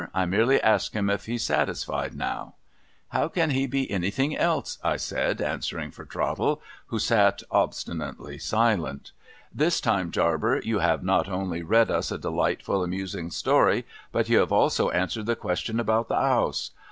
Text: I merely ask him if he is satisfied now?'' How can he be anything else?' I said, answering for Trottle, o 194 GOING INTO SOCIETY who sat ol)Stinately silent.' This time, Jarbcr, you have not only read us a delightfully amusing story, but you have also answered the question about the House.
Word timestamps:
I 0.15 0.25
merely 0.25 0.59
ask 0.63 0.93
him 0.95 1.11
if 1.11 1.27
he 1.27 1.35
is 1.35 1.45
satisfied 1.45 2.15
now?'' 2.15 2.55
How 3.09 3.27
can 3.27 3.51
he 3.51 3.67
be 3.67 3.91
anything 3.91 4.35
else?' 4.35 4.79
I 4.93 4.97
said, 4.97 5.39
answering 5.39 5.91
for 5.91 6.05
Trottle, 6.05 6.59
o 6.91 6.95
194 6.97 6.97
GOING 6.97 7.63
INTO 7.67 7.75
SOCIETY 7.75 7.97
who 7.97 7.99
sat 7.99 7.99
ol)Stinately 7.99 8.41
silent.' 8.41 9.11
This 9.61 9.79
time, 9.79 10.11
Jarbcr, 10.11 10.65
you 10.65 10.79
have 10.79 11.03
not 11.03 11.29
only 11.29 11.61
read 11.61 11.91
us 11.91 12.11
a 12.11 12.17
delightfully 12.17 12.85
amusing 12.85 13.29
story, 13.29 13.85
but 14.11 14.27
you 14.27 14.39
have 14.39 14.51
also 14.51 14.89
answered 14.89 15.27
the 15.27 15.35
question 15.35 15.79
about 15.79 16.07
the 16.07 16.19
House. 16.19 16.71